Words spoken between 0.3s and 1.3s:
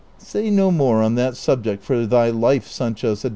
no more on